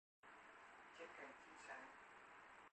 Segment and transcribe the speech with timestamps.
[0.97, 1.79] Trên cành, chim sáo